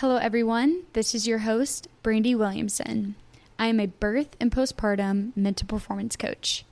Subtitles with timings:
[0.00, 0.82] Hello, everyone.
[0.92, 3.14] This is your host, Brandy Williamson.
[3.58, 6.66] I am a birth and postpartum mental performance coach.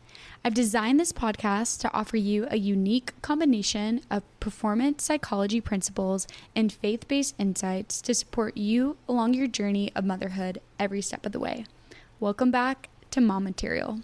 [0.44, 6.70] I've designed this podcast to offer you a unique combination of performance psychology principles and
[6.70, 11.40] faith based insights to support you along your journey of motherhood every step of the
[11.40, 11.64] way.
[12.20, 14.00] Welcome back to Mom Material.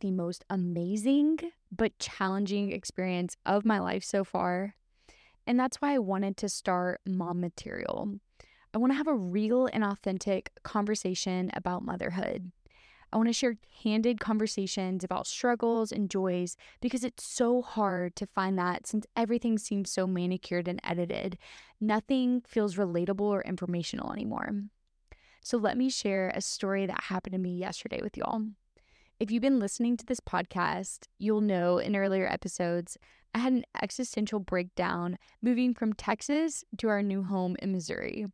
[0.00, 1.38] The most amazing
[1.70, 4.74] but challenging experience of my life so far.
[5.46, 8.16] And that's why I wanted to start Mom Material.
[8.72, 12.52] I want to have a real and authentic conversation about motherhood.
[13.12, 18.26] I want to share candid conversations about struggles and joys because it's so hard to
[18.26, 21.36] find that since everything seems so manicured and edited.
[21.80, 24.52] Nothing feels relatable or informational anymore.
[25.42, 28.42] So, let me share a story that happened to me yesterday with y'all.
[29.20, 32.96] If you've been listening to this podcast, you'll know in earlier episodes,
[33.34, 38.24] I had an existential breakdown moving from Texas to our new home in Missouri,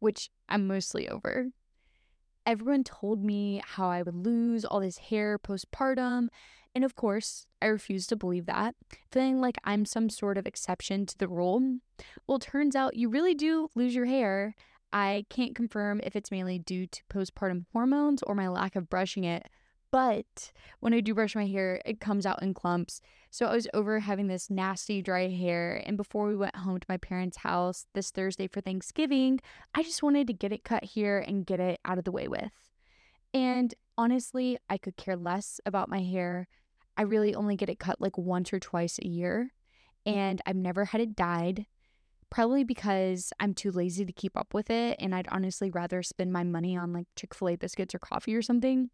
[0.00, 1.50] which I'm mostly over.
[2.44, 6.30] Everyone told me how I would lose all this hair postpartum.
[6.74, 8.74] And of course, I refused to believe that,
[9.12, 11.78] feeling like I'm some sort of exception to the rule.
[12.26, 14.56] Well, turns out you really do lose your hair.
[14.92, 19.22] I can't confirm if it's mainly due to postpartum hormones or my lack of brushing
[19.22, 19.48] it,
[19.92, 23.00] but when I do brush my hair, it comes out in clumps.
[23.30, 25.82] So I was over having this nasty dry hair.
[25.86, 29.38] And before we went home to my parents' house this Thursday for Thanksgiving,
[29.74, 32.26] I just wanted to get it cut here and get it out of the way
[32.26, 32.50] with.
[33.34, 36.48] And honestly, I could care less about my hair.
[36.96, 39.52] I really only get it cut like once or twice a year.
[40.06, 41.66] And I've never had it dyed
[42.30, 46.32] probably because I'm too lazy to keep up with it and I'd honestly rather spend
[46.32, 48.88] my money on like Chick-fil-A biscuits or coffee or something.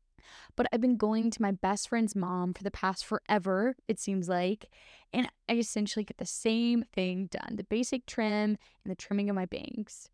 [0.57, 4.29] But I've been going to my best friend's mom for the past forever, it seems
[4.29, 4.71] like,
[5.13, 9.37] and I essentially get the same thing done, the basic trim and the trimming of
[9.37, 10.11] my bangs.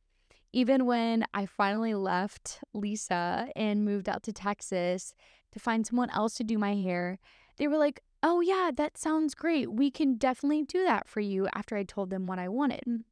[0.53, 5.15] Even when I finally left Lisa and moved out to Texas
[5.53, 7.19] to find someone else to do my hair,
[7.57, 9.73] they were like, "Oh yeah, that sounds great.
[9.73, 13.05] We can definitely do that for you." After I told them what I wanted.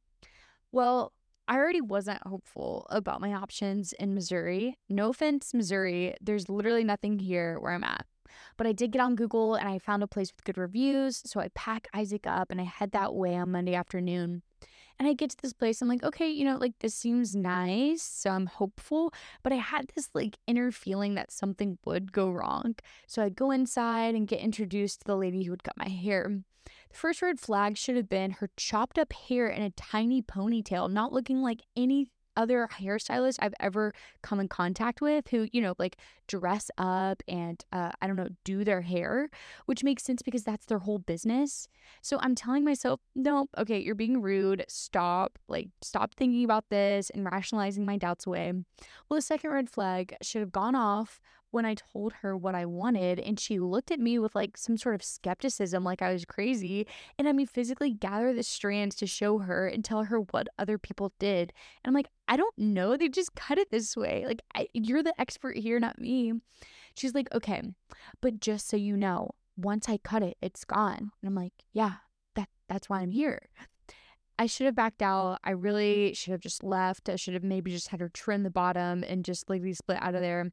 [0.71, 1.11] Well,
[1.47, 4.77] I already wasn't hopeful about my options in Missouri.
[4.89, 8.05] No offense, Missouri, there's literally nothing here where I'm at.
[8.57, 11.21] But I did get on Google and I found a place with good reviews.
[11.25, 14.41] So I pack Isaac up and I head that way on Monday afternoon.
[14.99, 18.03] And I get to this place, I'm like, okay, you know, like this seems nice.
[18.03, 19.13] So I'm hopeful.
[19.43, 22.75] But I had this like inner feeling that something would go wrong.
[23.07, 26.43] So I go inside and get introduced to the lady who would cut my hair.
[26.93, 30.91] The first red flag should have been her chopped up hair in a tiny ponytail,
[30.91, 35.73] not looking like any other hairstylist I've ever come in contact with who, you know,
[35.79, 39.29] like dress up and, uh, I don't know, do their hair,
[39.65, 41.67] which makes sense because that's their whole business.
[42.01, 44.63] So I'm telling myself, no, okay, you're being rude.
[44.67, 45.39] Stop.
[45.47, 48.53] Like, stop thinking about this and rationalizing my doubts away.
[49.09, 51.19] Well, the second red flag should have gone off
[51.53, 54.75] when I told her what I wanted and she looked at me with like some
[54.75, 56.87] sort of skepticism like I was crazy
[57.19, 60.79] and I mean physically gather the strands to show her and tell her what other
[60.79, 61.53] people did
[61.83, 65.03] and I'm like I don't know they just cut it this way like I, you're
[65.03, 66.33] the expert here not me
[66.95, 67.61] she's like okay
[68.19, 71.93] but just so you know once I cut it it's gone and I'm like yeah
[72.35, 73.49] that that's why I'm here
[74.39, 75.39] I should have backed out.
[75.43, 77.07] I really should have just left.
[77.07, 80.15] I should have maybe just had her trim the bottom and just like split out
[80.15, 80.51] of there.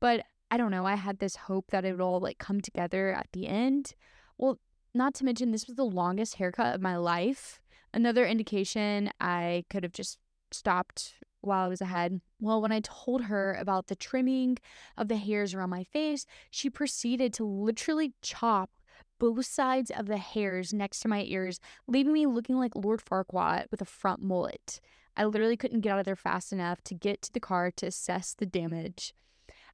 [0.00, 3.12] But I don't know, I had this hope that it would all like come together
[3.12, 3.94] at the end.
[4.38, 4.58] Well,
[4.94, 7.60] not to mention, this was the longest haircut of my life.
[7.92, 10.18] Another indication I could have just
[10.50, 12.20] stopped while I was ahead.
[12.40, 14.58] Well, when I told her about the trimming
[14.96, 18.70] of the hairs around my face, she proceeded to literally chop
[19.18, 23.66] both sides of the hairs next to my ears, leaving me looking like Lord Farquaad
[23.70, 24.80] with a front mullet.
[25.16, 27.86] I literally couldn't get out of there fast enough to get to the car to
[27.86, 29.12] assess the damage.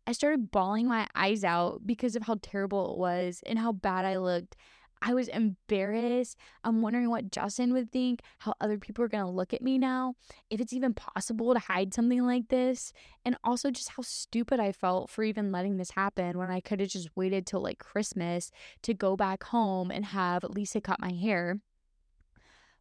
[0.06, 4.04] I started bawling my eyes out because of how terrible it was and how bad
[4.04, 4.56] I looked.
[5.00, 5.36] I was mm-hmm.
[5.68, 6.38] embarrassed.
[6.62, 9.78] I'm wondering what Justin would think, how other people are going to look at me
[9.78, 10.14] now,
[10.50, 12.92] if it's even possible to hide something like this,
[13.24, 16.80] and also just how stupid I felt for even letting this happen when I could
[16.80, 18.50] have just waited till like Christmas
[18.82, 21.60] to go back home and have Lisa cut my hair.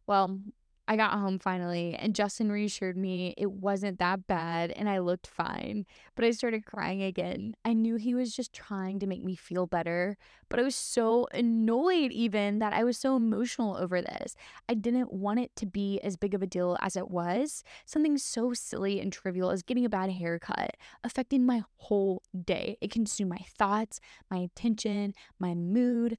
[0.06, 0.40] Well,
[0.86, 5.26] I got home finally, and Justin reassured me it wasn't that bad and I looked
[5.26, 5.86] fine.
[6.14, 7.56] But I started crying again.
[7.64, 10.18] I knew he was just trying to make me feel better,
[10.50, 14.36] but I was so annoyed even that I was so emotional over this.
[14.68, 17.64] I didn't want it to be as big of a deal as it was.
[17.86, 22.76] Something so silly and trivial as getting a bad haircut affecting my whole day.
[22.82, 24.00] It consumed my thoughts,
[24.30, 26.18] my attention, my mood,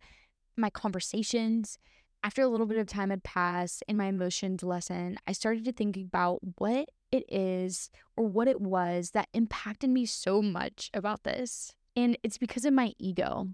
[0.57, 1.77] my conversations.
[2.25, 5.71] After a little bit of time had passed and my emotions lessened, I started to
[5.71, 11.23] think about what it is or what it was that impacted me so much about
[11.23, 11.75] this.
[11.95, 13.49] And it's because of my ego.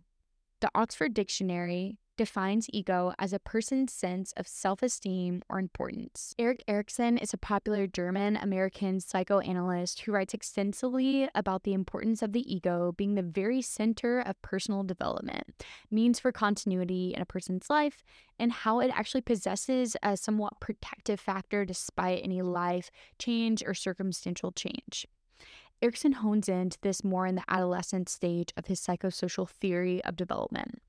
[0.61, 6.35] The Oxford Dictionary defines ego as a person's sense of self esteem or importance.
[6.37, 12.31] Erik Erikson is a popular German American psychoanalyst who writes extensively about the importance of
[12.31, 17.71] the ego being the very center of personal development, means for continuity in a person's
[17.71, 18.03] life,
[18.37, 24.51] and how it actually possesses a somewhat protective factor despite any life change or circumstantial
[24.51, 25.07] change.
[25.81, 30.83] Erikson hones into this more in the adolescent stage of his psychosocial theory of development.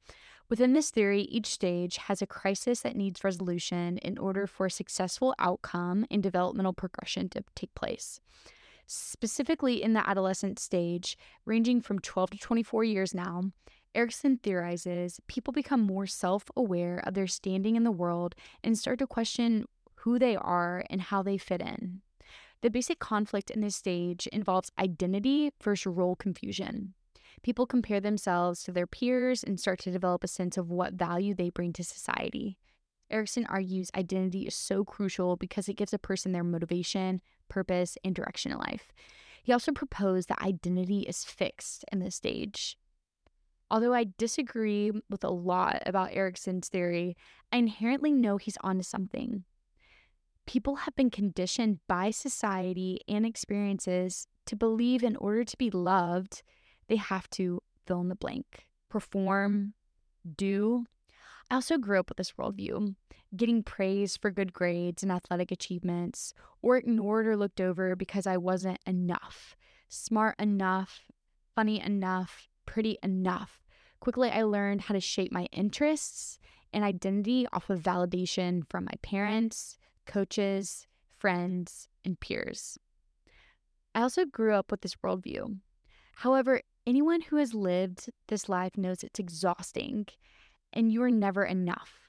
[0.52, 4.70] Within this theory, each stage has a crisis that needs resolution in order for a
[4.70, 8.20] successful outcome in developmental progression to take place.
[8.87, 11.16] Specifically, in the adolescent stage,
[11.46, 13.44] ranging from 12 to 24 years now,
[13.94, 18.99] Erikson theorizes people become more self aware of their standing in the world and start
[18.99, 19.64] to question
[20.00, 22.02] who they are and how they fit in.
[22.60, 26.93] The basic conflict in this stage involves identity versus role confusion.
[27.43, 31.35] People compare themselves to their peers and start to develop a sense of what value
[31.35, 32.59] they bring to society.
[33.11, 38.15] Erikson argues identity is so crucial because it gives a person their motivation, purpose, and
[38.15, 38.93] direction in life.
[39.43, 42.79] He also proposed that identity is fixed in this stage.
[43.71, 47.17] Although I disagree with a lot about Erikson's theory,
[47.50, 49.45] I inherently know he's onto something.
[50.47, 56.43] People have been conditioned by society and experiences to believe in order to be loved,
[56.93, 59.73] they have to fill in the blank, perform,
[60.29, 60.33] mm-hmm.
[60.37, 60.85] do.
[61.50, 62.97] I also grew up with this worldview,
[63.35, 68.37] getting praise for good grades and athletic achievements, or ignored or looked over because I
[68.37, 69.56] wasn't enough,
[69.89, 71.00] smart enough,
[71.55, 73.62] funny enough, pretty enough.
[74.00, 76.38] Quickly, I learned how to shape my interests
[76.75, 80.87] and identity off of validation from my parents, coaches,
[81.19, 82.79] friends, and peers.
[83.95, 85.56] I also grew up with this worldview.
[86.17, 90.06] However, anyone who has lived this life knows it's exhausting
[90.73, 92.08] and you are never enough.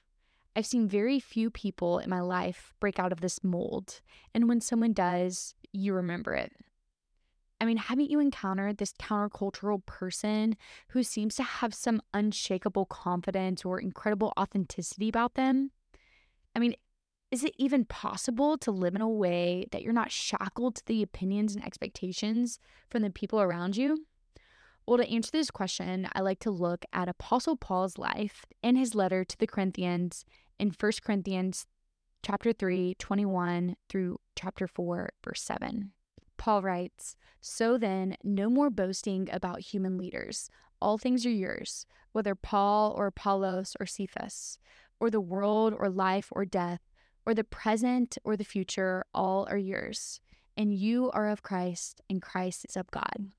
[0.56, 4.00] I've seen very few people in my life break out of this mold,
[4.32, 6.52] and when someone does, you remember it.
[7.60, 10.56] I mean, haven't you encountered this countercultural person
[10.88, 15.70] who seems to have some unshakable confidence or incredible authenticity about them?
[16.54, 16.74] I mean,
[17.30, 21.02] is it even possible to live in a way that you're not shackled to the
[21.02, 22.58] opinions and expectations
[22.90, 24.04] from the people around you?
[24.86, 28.94] Well, to answer this question, I like to look at Apostle Paul's life in his
[28.94, 30.26] letter to the Corinthians
[30.58, 31.66] in 1 Corinthians
[32.22, 35.92] chapter 3, 21 through chapter 4, verse 7.
[36.36, 40.50] Paul writes, So then, no more boasting about human leaders.
[40.82, 44.58] All things are yours, whether Paul or Apollos or Cephas,
[45.00, 46.80] or the world or life or death,
[47.24, 50.20] or the present or the future, all are yours.
[50.58, 53.30] And you are of Christ, and Christ is of God.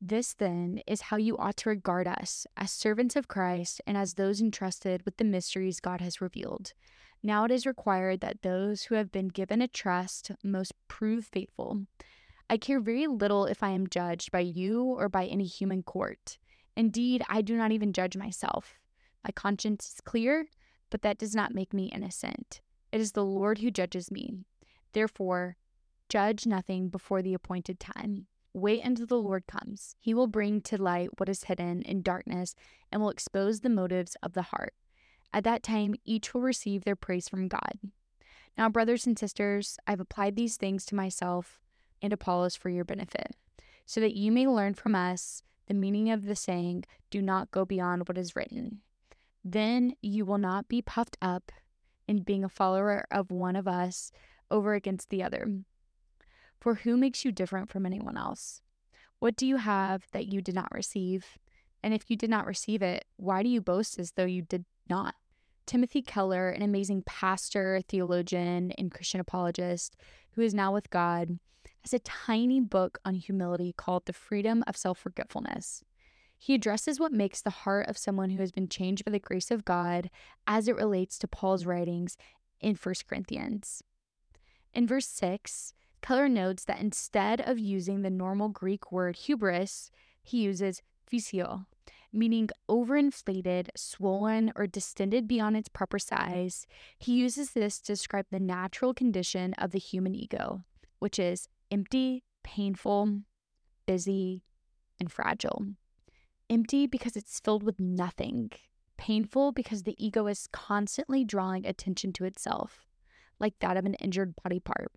[0.00, 4.14] This, then, is how you ought to regard us as servants of Christ and as
[4.14, 6.72] those entrusted with the mysteries God has revealed.
[7.22, 11.82] Now it is required that those who have been given a trust most prove faithful.
[12.48, 16.38] I care very little if I am judged by you or by any human court.
[16.76, 18.78] Indeed, I do not even judge myself.
[19.22, 20.46] My conscience is clear,
[20.88, 22.62] but that does not make me innocent.
[22.90, 24.32] It is the Lord who judges me.
[24.94, 25.56] Therefore,
[26.08, 28.26] judge nothing before the appointed time.
[28.52, 29.94] Wait until the Lord comes.
[29.98, 32.54] He will bring to light what is hidden in darkness
[32.90, 34.74] and will expose the motives of the heart.
[35.32, 37.78] At that time, each will receive their praise from God.
[38.58, 41.60] Now, brothers and sisters, I've applied these things to myself
[42.02, 43.36] and Apollos for your benefit,
[43.86, 47.64] so that you may learn from us the meaning of the saying, Do not go
[47.64, 48.80] beyond what is written.
[49.44, 51.52] Then you will not be puffed up
[52.08, 54.10] in being a follower of one of us
[54.50, 55.46] over against the other.
[56.60, 58.60] For who makes you different from anyone else?
[59.18, 61.38] What do you have that you did not receive?
[61.82, 64.66] And if you did not receive it, why do you boast as though you did
[64.88, 65.14] not?
[65.66, 69.96] Timothy Keller, an amazing pastor, theologian, and Christian apologist
[70.32, 71.38] who is now with God,
[71.82, 75.82] has a tiny book on humility called The Freedom of Self Forgetfulness.
[76.36, 79.50] He addresses what makes the heart of someone who has been changed by the grace
[79.50, 80.10] of God
[80.46, 82.16] as it relates to Paul's writings
[82.60, 83.82] in 1 Corinthians.
[84.72, 89.90] In verse 6, Keller notes that instead of using the normal Greek word hubris,
[90.22, 91.66] he uses physio,
[92.12, 96.66] meaning overinflated, swollen, or distended beyond its proper size.
[96.98, 100.62] He uses this to describe the natural condition of the human ego,
[100.98, 103.20] which is empty, painful,
[103.86, 104.42] busy,
[104.98, 105.66] and fragile.
[106.48, 108.50] Empty because it's filled with nothing.
[108.96, 112.86] Painful because the ego is constantly drawing attention to itself,
[113.38, 114.90] like that of an injured body part.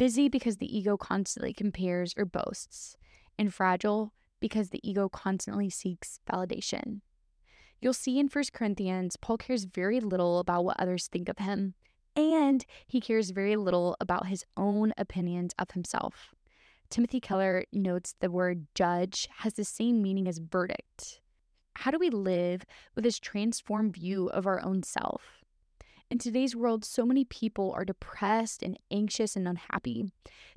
[0.00, 2.96] Busy because the ego constantly compares or boasts.
[3.38, 7.02] And fragile because the ego constantly seeks validation.
[7.82, 11.74] You'll see in 1 Corinthians, Paul cares very little about what others think of him,
[12.16, 16.34] and he cares very little about his own opinions of himself.
[16.88, 21.20] Timothy Keller notes the word judge has the same meaning as verdict.
[21.76, 22.64] How do we live
[22.94, 25.39] with this transformed view of our own self?
[26.10, 30.10] In today's world, so many people are depressed and anxious and unhappy.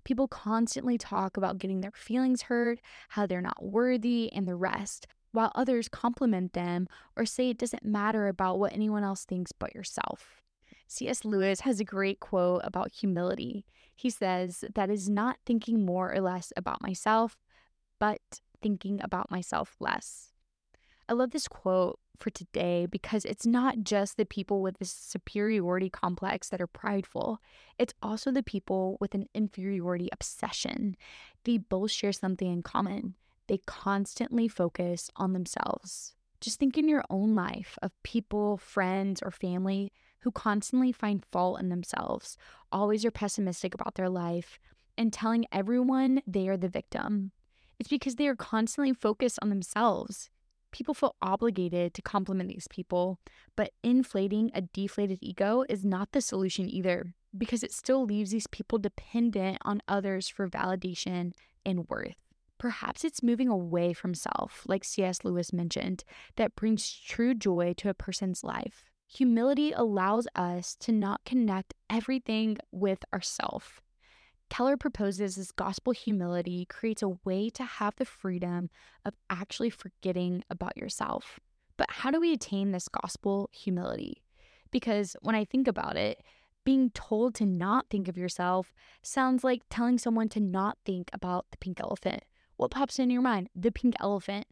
[0.03, 2.79] People constantly talk about getting their feelings hurt,
[3.10, 7.86] how they're not worthy, and the rest, while others compliment them or say it doesn't
[7.86, 10.41] matter about what anyone else thinks but yourself.
[10.88, 11.24] C.S.
[11.24, 13.63] Lewis has a great quote about humility.
[13.95, 17.38] He says, That is not thinking more or less about myself,
[18.00, 20.31] but thinking about myself less.
[21.07, 25.89] I love this quote for today because it's not just the people with this superiority
[25.89, 27.39] complex that are prideful,
[27.77, 30.96] it's also the people with an inferiority obsession.
[31.43, 33.15] They both share something in common.
[33.48, 36.15] They constantly focus on themselves.
[36.39, 41.60] Just think in your own life of people, friends, or family who constantly find fault
[41.60, 42.38] in themselves,
[42.72, 44.58] always are pessimistic about their life,
[44.98, 47.32] and telling everyone they are the victim.
[47.77, 50.29] It's because they are constantly focused on themselves
[50.74, 53.20] people feel obligated to compliment these people,
[53.56, 58.48] but inflating a deflated ego is not the solution either, because it still leaves these
[58.48, 61.32] people dependent on others for validation
[61.65, 62.15] and worth.
[62.58, 65.24] Perhaps it's moving away from self, like C.S.
[65.24, 66.03] Lewis mentioned,
[66.36, 68.86] that brings true joy to a person's life.
[69.08, 73.82] Humility allows us to not connect everything with ourself
[74.53, 78.69] Keller proposes this gospel humility creates a way to have the freedom
[79.03, 81.39] of actually forgetting about yourself.
[81.75, 84.22] But how do we attain this gospel humility?
[84.69, 86.22] Because when I think about it,
[86.63, 91.48] being told to not think of yourself sounds like telling someone to not think about
[91.50, 92.24] the pink elephant.
[92.55, 93.50] What pops in your mind?
[93.55, 94.45] The pink elephant.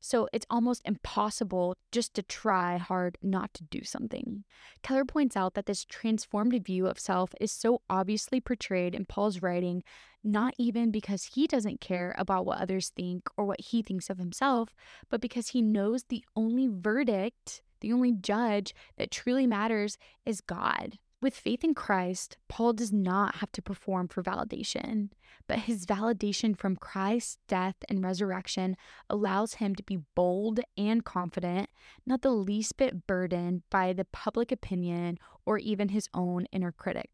[0.00, 4.44] So it's almost impossible just to try hard not to do something.
[4.82, 9.42] Keller points out that this transformed view of self is so obviously portrayed in Paul's
[9.42, 9.82] writing,
[10.22, 14.18] not even because he doesn't care about what others think or what he thinks of
[14.18, 14.74] himself,
[15.10, 20.98] but because he knows the only verdict, the only judge that truly matters is God.
[21.20, 25.10] With faith in Christ, Paul does not have to perform for validation,
[25.48, 28.76] but his validation from Christ's death and resurrection
[29.10, 31.70] allows him to be bold and confident,
[32.06, 37.10] not the least bit burdened by the public opinion or even his own inner critic.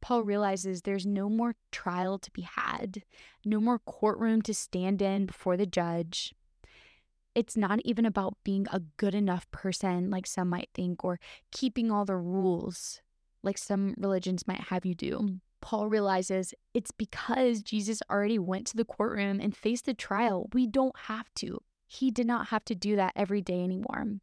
[0.00, 3.02] Paul realizes there's no more trial to be had,
[3.44, 6.36] no more courtroom to stand in before the judge.
[7.34, 11.18] It's not even about being a good enough person, like some might think, or
[11.50, 13.00] keeping all the rules
[13.42, 15.38] like some religions might have you do.
[15.60, 20.48] Paul realizes it's because Jesus already went to the courtroom and faced the trial.
[20.52, 21.62] We don't have to.
[21.86, 24.18] He did not have to do that every day anymore.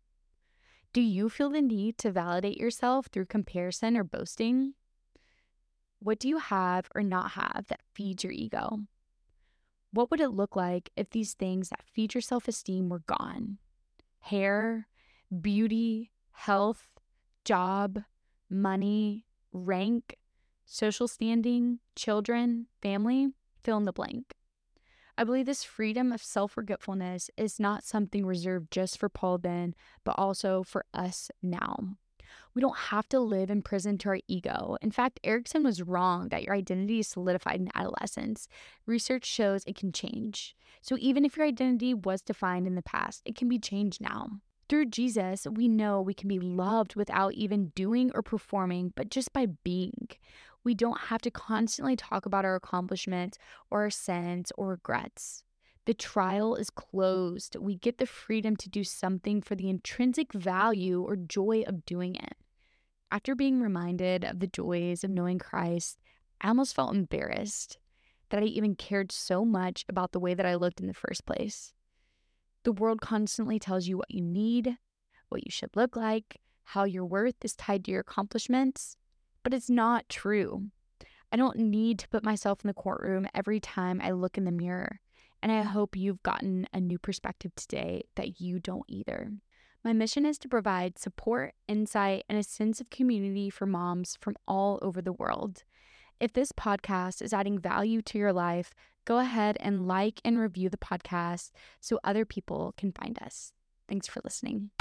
[0.93, 4.75] Do you feel the need to validate yourself through comparison or boasting?
[5.99, 8.79] What do you have or not have that feeds your ego?
[9.91, 13.57] What would it look like if these things that feed your self esteem were gone?
[14.19, 14.87] Hair,
[15.41, 16.87] beauty, health,
[17.43, 18.03] job,
[18.49, 20.17] money, rank,
[20.65, 23.29] social standing, children, family,
[23.63, 24.33] fill in the blank.
[25.17, 29.73] I believe this freedom of self forgetfulness is not something reserved just for Paul then,
[30.03, 31.77] but also for us now.
[32.53, 34.77] We don't have to live in prison to our ego.
[34.81, 38.47] In fact, Erikson was wrong that your identity is solidified in adolescence.
[38.85, 40.55] Research shows it can change.
[40.81, 44.41] So even if your identity was defined in the past, it can be changed now.
[44.67, 49.31] Through Jesus, we know we can be loved without even doing or performing, but just
[49.31, 50.07] by being.
[50.63, 53.37] We don't have to constantly talk about our accomplishments
[53.69, 55.43] or our sins or regrets.
[55.85, 57.55] The trial is closed.
[57.59, 62.15] We get the freedom to do something for the intrinsic value or joy of doing
[62.15, 62.35] it.
[63.11, 65.99] After being reminded of the joys of knowing Christ,
[66.41, 67.77] I almost felt embarrassed
[68.31, 71.27] that I even cared so much about the way that I looked in the first
[71.27, 71.71] place.
[72.65, 74.75] The world constantly tells you what you need,
[75.29, 78.97] what you should look like, how your worth is tied to your accomplishments,
[79.43, 80.71] but it's not true.
[81.31, 84.51] I don't need to put myself in the courtroom every time I look in the
[84.51, 84.99] mirror.
[85.43, 89.29] And I hope you've gotten a new perspective today that you don't either.
[89.83, 94.37] My mission is to provide support, insight, and a sense of community for moms from
[94.47, 95.65] all over the world.
[96.19, 98.73] If this podcast is adding value to your life,
[99.05, 103.53] go ahead and like and review the podcast so other people can find us.
[103.87, 104.71] Thanks for listening.